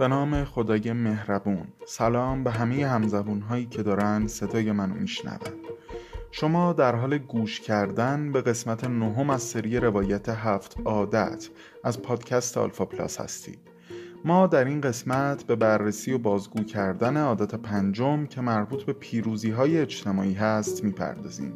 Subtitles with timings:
[0.00, 1.66] به نام خدای مهربون.
[1.86, 5.54] سلام به همه همزبون هایی که دارن صدای منو میشنوند
[6.30, 11.48] شما در حال گوش کردن به قسمت نهم از سری روایت هفت عادت
[11.84, 13.58] از پادکست آلفا پلاس هستید.
[14.24, 19.50] ما در این قسمت به بررسی و بازگو کردن عادت پنجم که مربوط به پیروزی
[19.50, 21.52] های اجتماعی هست می‌پردازیم.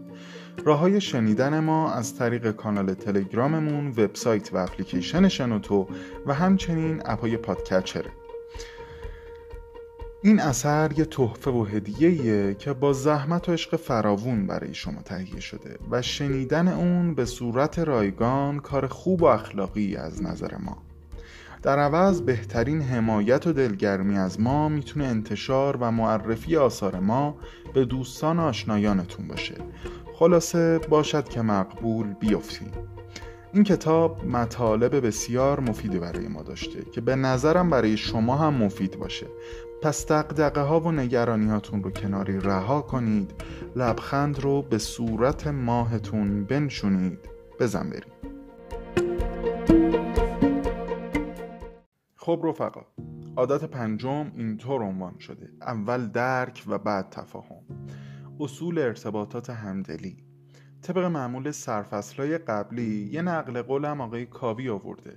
[0.64, 5.88] راه های شنیدن ما از طریق کانال تلگراممون، وبسایت و اپلیکیشن شنوتو
[6.26, 8.23] و همچنین اپای پادکچره
[10.26, 15.40] این اثر یه تحفه و هدیه‌ایه که با زحمت و عشق فراوون برای شما تهیه
[15.40, 20.76] شده و شنیدن اون به صورت رایگان کار خوب و اخلاقی از نظر ما.
[21.62, 27.36] در عوض بهترین حمایت و دلگرمی از ما می‌تونه انتشار و معرفی آثار ما
[27.74, 29.54] به دوستان و آشنایانتون باشه.
[30.14, 32.70] خلاصه باشد که مقبول بیفتیم.
[33.54, 38.98] این کتاب مطالب بسیار مفیدی برای ما داشته که به نظرم برای شما هم مفید
[38.98, 39.26] باشه.
[39.82, 43.30] پس دقدقه ها و نگرانی هاتون رو کناری رها کنید.
[43.76, 47.18] لبخند رو به صورت ماهتون بنشونید.
[47.60, 48.12] بزن بریم.
[52.16, 52.82] خب رفقا
[53.36, 55.50] عادت پنجم اینطور عنوان شده.
[55.60, 57.62] اول درک و بعد تفاهم.
[58.40, 60.33] اصول ارتباطات همدلی.
[60.84, 65.16] طبق معمول سرفصلای قبلی یه نقل قولم آقای کاوی آورده.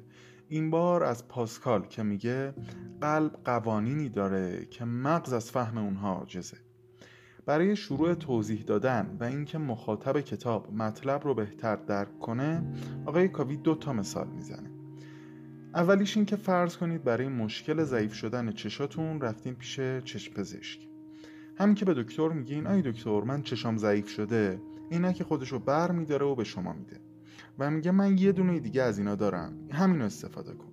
[0.49, 2.53] این بار از پاسکال که میگه
[3.01, 6.57] قلب قوانینی داره که مغز از فهم اونها عاجزه.
[7.45, 12.63] برای شروع توضیح دادن و اینکه مخاطب کتاب مطلب رو بهتر درک کنه
[13.05, 14.71] آقای کاوی دو تا مثال می‌زنه.
[15.73, 20.87] اولیش این که فرض کنید برای مشکل ضعیف شدن چشاتون رفتین پیش چشم پزشک.
[21.55, 24.59] همین که به دکتر میگین ای دکتر من چشام ضعیف شده.
[24.89, 26.99] که خودشو بر میداره و به شما میده.
[27.59, 29.53] و میگه من یه دونه دیگه از اینا دارم.
[29.71, 30.67] همینو استفاده کن.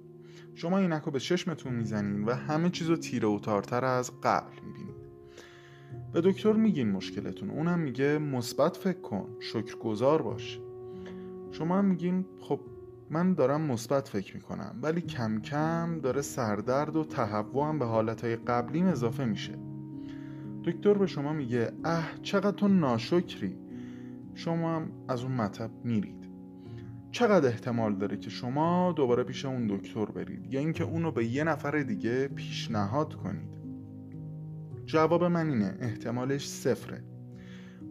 [0.55, 4.95] شما اینک رو به چشمتون می‌زنین و همه چیزو تیره و تارتر از قبل می‌بینید.
[6.13, 7.51] به دکتر میگین مشکلتون.
[7.51, 9.29] اونم میگه مثبت فکر کن.
[9.41, 10.61] شکرگزار باش.
[11.51, 12.61] شما هم میگین خب
[13.11, 18.87] من دارم مثبت فکر می‌کنم ولی کم کم داره سردرد و تهوع به حالتهای قبلیم
[18.87, 19.59] اضافه میشه.
[20.65, 23.64] دکتر به شما میگه اه چقدر تو ناشکری.
[24.35, 26.31] شما هم از اون مطب میرید.
[27.11, 31.45] چقدر احتمال داره که شما دوباره پیش اون دکتر برید یا اینکه اونو به یه
[31.45, 33.55] نفر دیگه پیشنهاد کنید؟
[34.87, 37.05] جواب من اینه احتمالش صفره.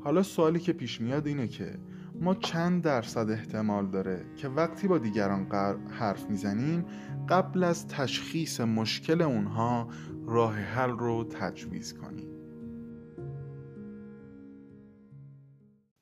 [0.03, 1.79] حالا سوالی که پیش میاد اینه که
[2.21, 5.47] ما چند درصد احتمال داره که وقتی با دیگران
[5.89, 6.85] حرف می‌زنیم
[7.29, 9.87] قبل از تشخیص مشکل اونها
[10.25, 12.32] راه حل رو تجویز کنیم؟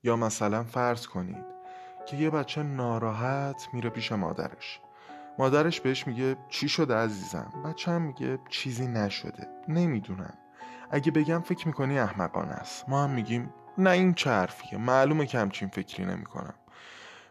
[0.04, 1.46] یا مثلا فرض کنید
[2.06, 4.80] که یه بچه ناراحت میره پیش مادرش.
[5.40, 9.48] مادرش بهش میگه چی شده عزیزم؟ بچه هم میگه چیزی نشده.
[9.68, 10.34] نمی‌دونم.
[10.92, 12.90] اگه بگم فکر می‌کنی احمقانه است.
[12.90, 14.80] ما هم میگیم نه این چه حرفیه.
[14.80, 16.54] معلومه که همچین فکری نمی‌کنم.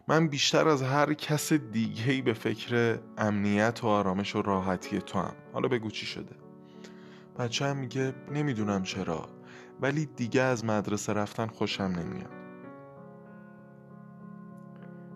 [0.07, 5.33] من بیشتر از هر کس دیگه به فکر امنیت و آرامش و راحتی تو هم
[5.53, 6.35] حالا بگو چی شده.
[7.39, 9.29] بچه هم میگه نمی‌دونم چرا
[9.81, 12.31] ولی دیگه از مدرسه رفتن خوشم نمیاد.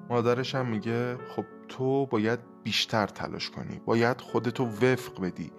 [0.10, 5.52] مادرش هم میگه خب تو باید بیشتر تلاش کنی باید خودتو وفق بدی.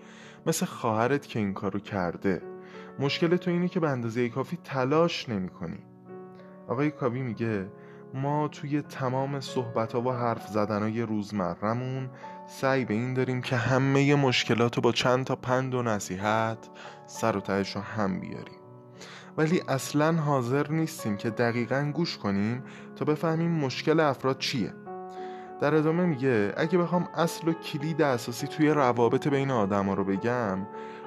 [0.46, 2.42] مثل خواهرت که این کارو کرده.
[2.98, 5.78] مشکل تو اینه که به اندازه کافی تلاش نمی کنی
[6.68, 7.66] آقای کاوی میگه
[8.14, 12.10] ما توی تمام صحبت ها و حرف زدن های روزمرمون
[12.46, 16.58] سعی به این داریم که همه مشکلات رو با چند تا پند و نصیحت
[17.06, 18.65] سر و تهش رو هم بیاریم.
[19.36, 22.62] ولی اصلا حاضر نیستیم که دقیقا گوش کنیم
[22.96, 24.72] تا بفهمیم مشکل افراد چیه
[25.60, 30.58] در ادامه میگه اگه بخوام اصل و کلید اساسی توی روابط بین آدما رو بگم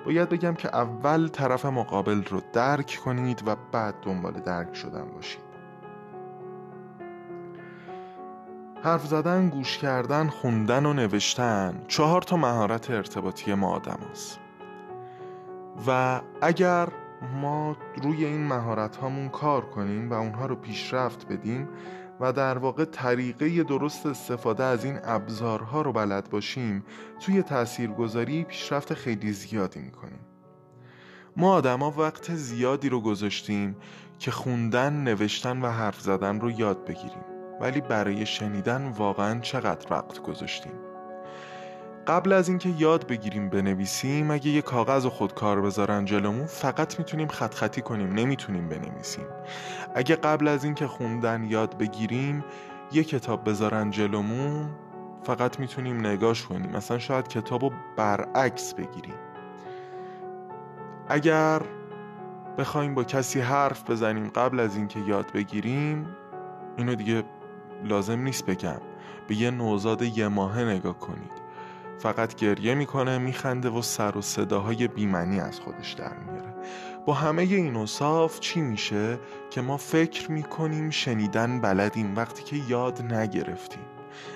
[0.06, 5.50] باید بگم که اول طرف مقابل رو درک کنید و بعد دنبال درک شدن باشید
[8.84, 14.40] حرف زدن، گوش کردن، خوندن و نوشتن چهار تا مهارت ارتباطی ما آدم هست.
[15.88, 16.88] و اگر
[17.22, 21.70] ما روی این مهارت هامون کار کنیم و اونها رو پیشرفت بدیم
[22.20, 26.84] و در واقع طریقه درست استفاده از این ابزارها رو بلد باشیم
[27.20, 30.20] توی تاثیرگذاری پیشرفت خیلی زیادی می‌کنیم.
[31.38, 33.76] ما آدما وقت زیادی رو گذاشتیم
[34.20, 37.24] که خوندن، نوشتن و حرف زدن رو یاد بگیریم
[37.62, 40.89] ولی برای شنیدن واقعا چقدر وقت گذاشتیم؟
[42.10, 47.28] قبل از اینکه یاد بگیریم بنویسیم اگه یه کاغذ و خودکار بذارن جلومون فقط می‌تونیم
[47.28, 49.26] خط خطی کنیم نمی‌تونیم بنویسیم.
[49.96, 52.44] اگه قبل از اینکه خوندن یاد بگیریم
[52.92, 54.70] یه کتاب بذارن جلومون
[55.24, 56.72] فقط می‌تونیم نگاش کنیم.
[56.72, 59.16] مثلا شاید کتاب رو برعکس بگیریم.
[61.08, 61.62] اگر
[62.58, 66.08] بخوایم با کسی حرف بزنیم قبل از اینکه یاد بگیریم
[66.78, 67.24] اینو دیگه
[67.84, 68.82] لازم نیست بگم.
[69.28, 71.49] به یه نوزاد یه ماهه نگاه کنید.
[72.00, 76.56] فقط گریه می‌کنه میخنده و سر و صداهای بیمنی از خودش در میاره
[77.06, 79.20] با همه این اصاف چی میشه؟
[79.50, 83.84] که ما فکر می‌کنیم شنیدن بلدیم وقتی که یاد نگرفتیم.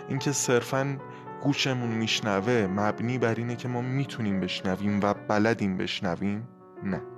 [0.09, 0.97] اینکه صرفا
[1.41, 6.47] گوشمون میشنوه مبنی بر اینه که ما می‌تونیم بشنویم و بلدیم بشنویم
[6.83, 7.12] نه.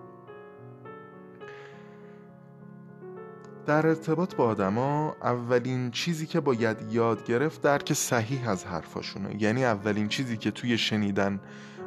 [3.65, 9.43] در ارتباط با آدما اولین چیزی که باید یاد گرفت درک صحیح از حرفاشونه.
[9.43, 11.39] یعنی اولین چیزی که توی شنیدن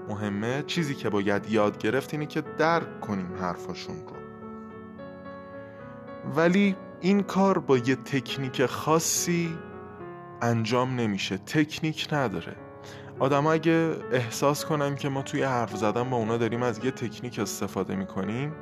[0.09, 4.17] مهمه چیزی که باید یاد گرفت اینه که درک کنیم حرفاشون رو.
[6.37, 9.59] ولی این کار با یه تکنیک خاصی
[10.43, 11.39] انجام نمیشه.
[11.39, 12.57] تکنیک نداره.
[13.19, 17.39] آدم اگه احساس کنن که ما توی حرف زدن با اونا داریم از یه تکنیک
[17.39, 18.53] استفاده می‌کنیم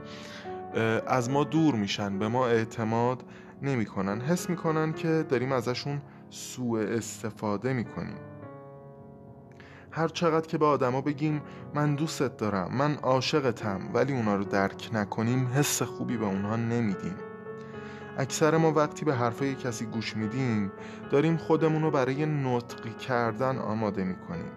[1.06, 3.25] از ما دور میشن به ما اعتماد
[3.62, 4.20] نمی‌کنن.
[4.20, 8.17] حس می‌کنن که داریم ازشون سوء استفاده می‌کنیم.
[9.90, 11.43] هر چقدر که به آدما بگیم
[11.75, 17.14] من دوستت دارم من عاشقتم ولی اونا رو درک نکنیم حس خوبی به اونها نمیدیم.
[18.19, 20.72] اکثر ما وقتی به حرفای کسی گوش میدیم
[21.11, 24.50] داریم خودمون رو برای نطقی کردن آماده می‌کنیم.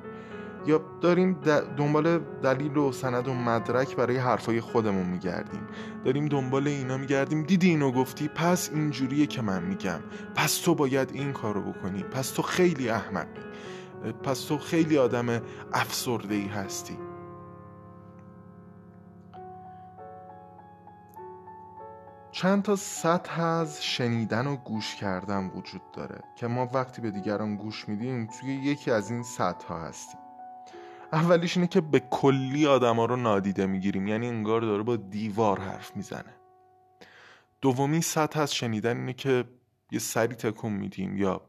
[0.66, 1.34] یا داریم
[1.78, 5.62] دنبال دلیل و سند و مدرک برای حرفای خودمون میگردیم.
[6.06, 7.44] داریم دنبال اینا میگردیم.
[7.44, 10.00] دیدی اینو گفتی؟ پس اینجوریه که من میگم.
[10.36, 12.04] پس تو باید این کارو بکنی.
[12.04, 13.50] پس تو خیلی احمقی
[14.24, 15.42] پس تو خیلی آدم
[15.74, 16.98] افسرده ای هستی.
[22.32, 27.56] چند تا سطح از شنیدن و گوش کردن وجود داره که ما وقتی به دیگران
[27.56, 30.19] گوش میدیم توی یکی از این سطح ها هستیم.
[31.14, 34.08] اولیش اینه که به کلی آدما رو نادیده می‌گیریم.
[34.08, 36.34] یعنی انگار داره با دیوار حرف می‌زنه.
[37.62, 39.46] دومی سطح از شنیدن اینه که
[39.92, 41.18] یه سری تکون میدیم.
[41.18, 41.42] یا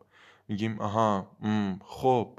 [0.48, 1.36] میگیم آها
[1.84, 2.38] خب.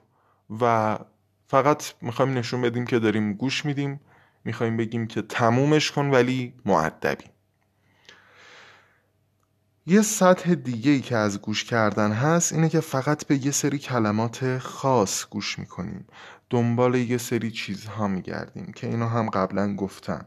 [0.62, 1.00] و
[1.47, 4.00] فقط می‌خوایم نشون بدیم که داریم گوش میدیم.
[4.45, 7.25] می‌خوایم بگیم که تمومش کن ولی معدبی
[9.86, 13.78] یه سطح دیگه ای که از گوش کردن هست اینه که فقط به یه سری
[13.78, 16.07] کلمات خاص گوش می‌کنیم.
[16.50, 20.25] دنبال یه سری چیزها میگردیم که اینو هم قبلا گفتم.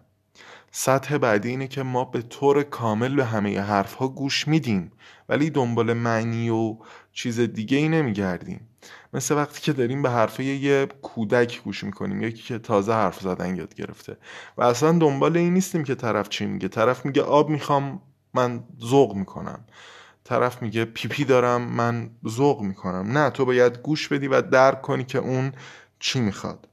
[0.71, 4.93] سطح بعدی اینه که ما به طور کامل به همه حرفها گوش میدیم
[5.29, 6.77] ولی دنبال معنی و
[7.13, 8.69] چیز دیگه ای نمیگردیم.
[9.13, 13.57] مثل وقتی که داریم به حرفه یه کودک گوش می‌کنیم یکی که تازه حرف زدن
[13.57, 14.17] یاد گرفته.
[14.57, 16.69] و اصلا دنبال این نیستیم که طرف چی میگه.
[16.69, 18.03] طرف میگه آب می‌خوام.
[18.35, 19.65] من ذوق می‌کنم.
[20.25, 23.19] طرف میگه پیپی دارم من ذوق می‌کنم.
[23.19, 25.53] نه تو باید گوش بدی و درک کنی که اون
[25.99, 26.69] چی می‌خواد.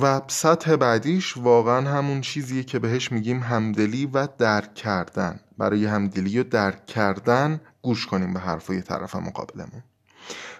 [0.00, 5.40] و سطح بعدیش واقعا همون چیزیه که بهش میگیم همدلی و درک کردن.
[5.58, 9.82] برای همدلی و درک کردن گوش کنیم به حرفای طرف مقابلمون.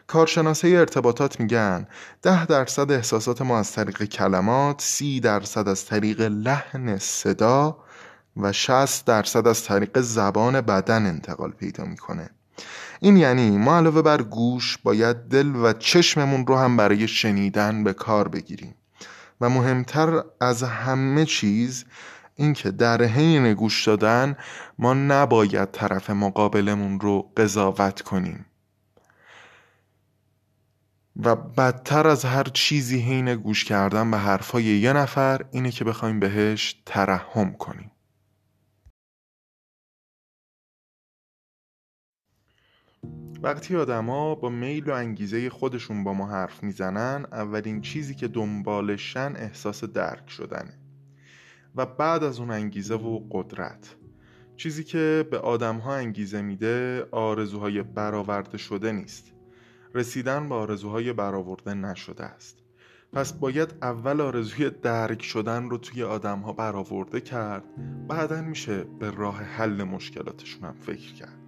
[0.06, 1.86] کارشناسه ارتباطات میگن
[2.22, 7.78] ده درصد احساسات ما از طریق کلمات سی درصد از طریق لحن صدا
[8.36, 12.30] و 60 درصد از طریق زبان بدن انتقال پیدا می‌کنه.
[13.00, 17.92] این یعنی ما علاوه بر گوش باید دل و چشممون رو هم برای شنیدن به
[17.92, 18.74] کار بگیریم.
[19.40, 21.84] و مهمتر از همه چیز
[22.36, 24.36] اینکه در حین گوش دادن
[24.78, 28.46] ما نباید طرف مقابلمون رو قضاوت کنیم.
[31.16, 36.20] و بدتر از هر چیزی حین گوش کردن به حرفای یه نفر اینه که بخوایم
[36.20, 37.90] بهش ترحم کنیم.
[43.42, 49.32] وقتی آدما با میل و انگیزه خودشون با ما حرف می‌زنن اولین چیزی که دنبالشن
[49.36, 50.78] احساس درک شدنه.
[51.74, 53.96] و بعد از اون انگیزه و قدرت.
[54.56, 59.33] چیزی که به آدم ها انگیزه میده آرزوهای برآورده شده نیست.
[59.94, 62.58] رسیدن به آرزوهای برآورده نشده است.
[63.12, 67.64] پس باید اول آرزوی درک شدن رو توی آدم ها برآورده کرد
[68.08, 71.38] بعدا میشه به راه حل مشکلاتشون هم فکر کرد.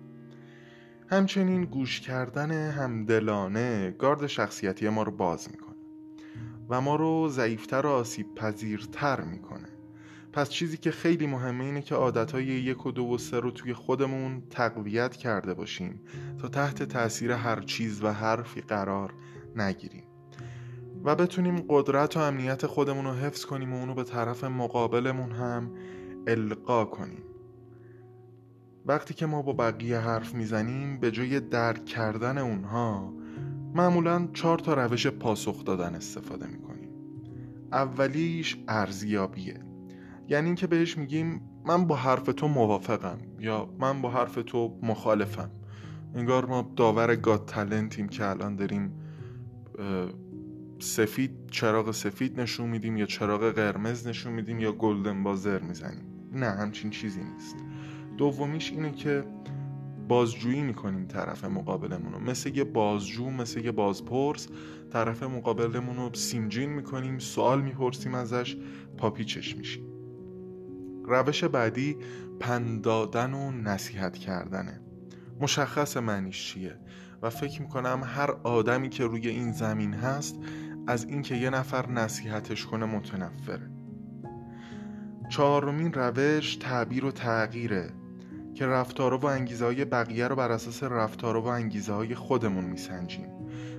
[1.08, 5.76] همچنین گوش کردن همدلانه گارد شخصیتی ما رو باز می‌کنه
[6.68, 9.68] و ما رو ضعیفتر و آسیب پذیرتر می‌کنه.
[10.36, 13.74] پس چیزی که خیلی مهمه اینه که عادتهای یک و دو و سه رو توی
[13.74, 16.00] خودمون تقویت کرده باشیم
[16.38, 19.14] تا تحت تاثیر هر چیز و حرفی قرار
[19.56, 20.04] نگیریم.
[21.04, 25.70] و بتونیم قدرت و امنیت خودمون رو حفظ کنیم و اونو به طرف مقابلمون هم
[26.26, 27.22] القا کنیم.
[28.86, 33.12] وقتی که ما با بقیه حرف می‌زنیم به جای درک کردن اونها
[33.74, 36.90] معمولا چهار تا روش پاسخ دادن استفاده می‌کنیم.
[37.72, 39.65] اولیش ارزیابیه.
[40.28, 45.50] یعنی اینکه بهش میگیم من با حرف تو موافقم یا من با حرف تو مخالفم.
[46.14, 48.92] انگار ما داور گاد تلنتیم که الان داریم
[50.78, 56.04] سفید چراغ سفید نشون میدیم یا چراغ قرمز نشون میدیم یا گلدن بازر می‌زنیم.
[56.33, 57.56] نه همچین چیزی نیست.
[58.18, 59.25] دومیش اینه که
[60.09, 62.21] بازجویی می‌کنیم طرف مقابلمون رو.
[62.21, 64.49] مثل یه بازجو مثل یه بازپرس
[64.92, 68.56] طرف مقابلمون رو سیمجین می‌کنیم سوال می‌پرسیم ازش
[68.99, 69.95] پاپیچش میشیم.
[71.06, 71.96] روش بعدی
[72.40, 74.80] پندادن و نصیحت کردنه.
[75.40, 76.78] مشخص معنیش چیه؟
[77.22, 80.36] و فکر می‌کنم هر آدمی که روی این زمین هست
[80.86, 83.70] از اینکه یه نفر نصیحتش کنه متنفره.
[85.28, 87.90] چهارمین روش تعبیر و تغییره
[88.54, 93.28] که رفتارا و انگیزه های بقیه رو بر اساس رفتارا و انگیزه های خودمون میسنجیم.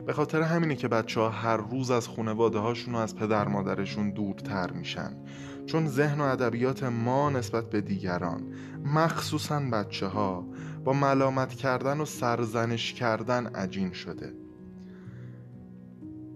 [0.05, 4.11] به خاطر همینه که بچه ها هر روز از خانواده هاشون و از پدر مادرشون
[4.11, 5.17] دورتر میشن.
[5.67, 8.53] چون ذهن و ادبیات ما نسبت به دیگران
[8.85, 10.45] مخصوصا بچه ها
[10.83, 14.33] با ملامت کردن و سرزنش کردن عجین شده.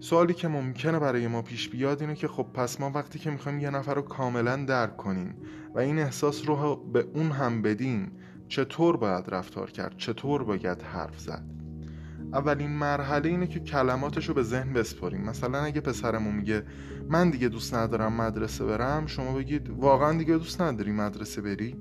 [0.00, 3.60] سوالی که ممکنه برای ما پیش بیاد اینه که خب پس ما وقتی که می‌خوایم
[3.60, 5.34] یه نفر رو کاملا درک کنیم
[5.74, 8.12] و این احساس رو به اون هم بدیم
[8.48, 11.61] چطور باید رفتار کرد؟ چطور باید حرف زد؟
[12.32, 15.20] اولین مرحله اینه که کلماتش رو به ذهن بسپاریم.
[15.20, 16.62] مثلا اگه پسرمون میگه
[17.08, 19.06] من دیگه دوست ندارم مدرسه برم.
[19.06, 21.76] شما بگید واقعا دیگه دوست نداری مدرسه بری؟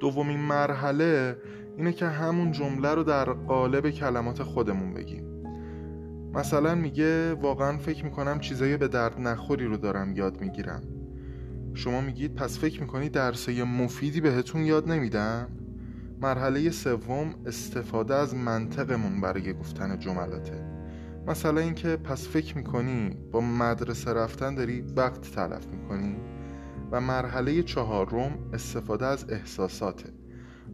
[0.00, 1.36] دومین مرحله
[1.76, 5.24] اینه که همون جمله رو در قالب کلمات خودمون بگیم.
[6.34, 10.82] مثلا میگه واقعا فکر می‌کنم چیزایی به درد نخوری رو دارم یاد می‌گیرم.
[11.74, 15.48] شما میگید پس فکر می‌کنی درسای مفیدی بهتون یاد نمیدن؟
[16.24, 20.64] مرحله سوم استفاده از منطقمون برای گفتن جملاته.
[21.26, 26.16] مثلا اینکه پس فکر می‌کنی با مدرسه رفتن داری وقت تلف می‌کنی؟
[26.92, 30.08] و مرحله چهارم استفاده از احساساته.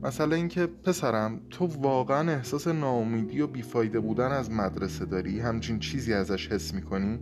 [0.02, 6.12] مثلا اینکه پسرم تو واقعا احساس ناامیدی و بیفایده بودن از مدرسه داری؟ همچین چیزی
[6.12, 7.18] ازش حس می‌کنی؟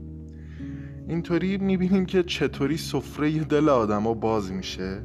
[1.08, 5.02] اینطوری می‌بینیم که چطوری سفره دل آدما باز میشه.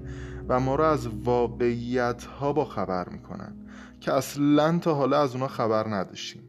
[0.50, 3.56] و ما رو از واقعیت ها با خبر می‌کنن
[4.00, 6.42] که اصلا تا حالا از اونا خبر نداشتیم.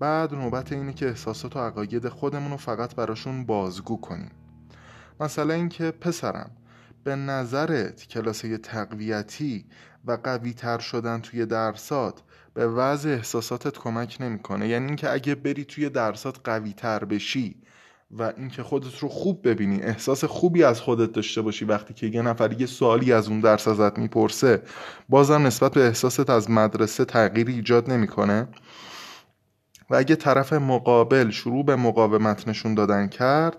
[0.00, 4.30] بعد نوبت اینه که احساسات و عقاید خودمون رو فقط براشون بازگو کنیم.
[5.20, 6.50] مثلا اینکه پسرم
[7.04, 9.66] به نظرت کلاسه تقویتی
[10.04, 12.22] و قوی تر شدن توی درسات
[12.54, 17.56] به وضع احساساتت کمک نمی‌کنه؟ یعنی اینکه اگه بری توی درسات قوی تر بشی
[18.18, 22.22] و اینکه خودت رو خوب ببینی احساس خوبی از خودت داشته باشی وقتی که یه
[22.22, 24.62] نفر یه سوالی از اون درس ازت می‌پرسه
[25.08, 28.48] بازم نسبت به احساست از مدرسه تغییری ایجاد نمی‌کنه.
[29.90, 33.56] و اگه طرف مقابل شروع به مقاومت نشون دادن کرد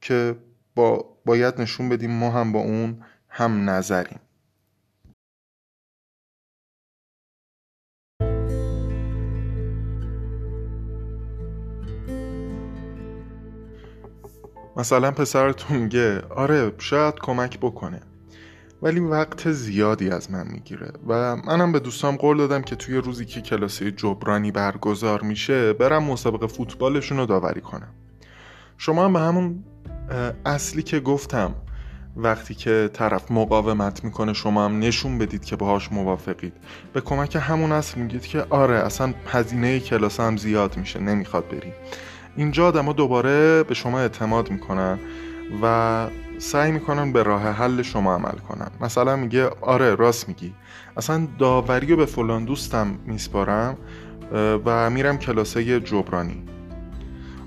[0.00, 0.36] که
[0.74, 4.20] با باید نشون بدیم ما هم با اون هم نظریم.
[14.78, 18.00] مثلا پسرتون میگه آره شاید کمک بکنه.
[18.82, 23.24] ولی وقت زیادی از من می‌گیره و منم به دوستام قول دادم که توی روزی
[23.24, 27.88] که کلاسی جبرانی برگزار میشه برم مسابقه فوتبالشون رو داوری کنم.
[28.76, 29.64] شما هم به همون
[30.46, 31.54] اصلی که گفتم
[32.16, 36.52] وقتی که طرف مقاومت می‌کنه شما هم نشون بدید که باهاش موافقید.
[36.92, 41.72] به کمک همون اصل میگید که آره اصلا هزینه کلاس هم زیاد میشه نمی‌خواد بری.
[42.38, 44.98] اینجا آدما دوباره به شما اعتماد می‌کنن
[45.62, 46.06] و
[46.38, 48.70] سعی می‌کنن به راه حل شما عمل کنن.
[48.80, 50.54] مثلا میگه آره راست میگی.
[50.96, 53.76] اصلا داوری رو به فلان دوستم میسپارم
[54.64, 56.42] و میرم کلاسه جبرانی.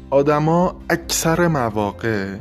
[0.09, 2.35] آدما اکثر مواقع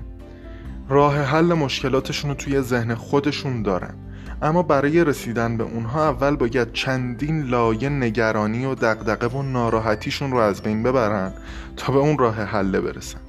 [0.89, 3.95] راه حل مشکلاتشون رو توی ذهن خودشون دارن.
[4.43, 10.37] اما برای رسیدن به اونها اول باید چندین لایه نگرانی و دقدقه و ناراحتیشون رو
[10.37, 11.33] از بین ببرن
[11.77, 13.21] تا به اون راه حله برسن.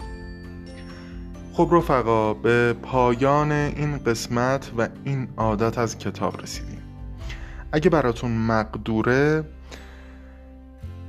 [1.53, 6.81] خب رفقا به پایان این قسمت و این عادت از کتاب رسیدیم.
[7.71, 9.43] اگه براتون مقدوره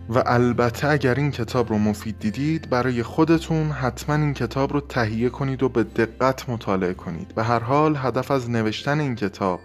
[0.08, 5.28] و البته اگر این کتاب رو مفید دیدید برای خودتون حتما این کتاب رو تهیه
[5.28, 7.34] کنید و به دقت مطالعه کنید.
[7.34, 9.60] به هر حال هدف از نوشتن این کتاب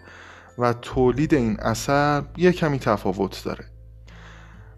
[0.57, 3.65] و تولید این اثر یه کمی تفاوت داره.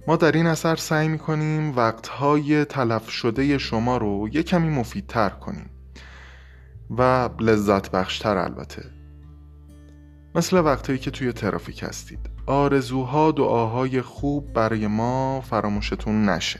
[0.08, 5.70] ما در این اثر سعی می‌کنیم وقتهای تلف شده شما رو یه کمی مفیدتر کنیم
[6.98, 8.84] و لذت بخشتر البته.
[10.36, 12.20] مثل وقتهایی که توی ترافیک هستید.
[12.46, 16.60] آرزوها دعاهای خوب برای ما فراموشتون نشه.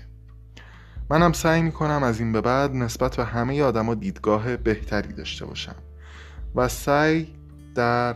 [1.10, 5.76] منم سعی می‌کنم از این به بعد نسبت به همه آدما دیدگاه بهتری داشته باشم
[6.56, 7.36] و سعی
[7.76, 8.16] در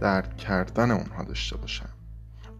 [0.00, 1.88] درک کردن اونها داشته باشم.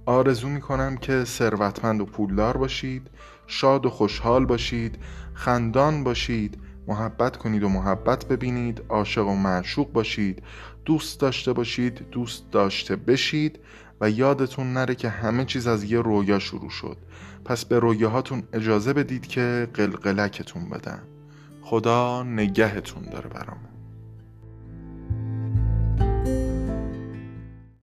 [0.07, 3.11] آرزو می‌کنم که ثروتمند و پولدار باشید
[3.47, 4.99] شاد و خوشحال باشید
[5.35, 10.43] خندان باشید محبت کنید و محبت ببینید عاشق و معشوق باشید
[10.85, 13.61] دوست داشته باشید دوست داشته بشید
[14.01, 16.97] و یادتون نره که همه چیز از یه رویا شروع شد.
[17.45, 21.03] پس به رویاهاتون اجازه بدید که قلقلکتون بدن
[21.63, 23.70] خدا نگهتون داره برامون.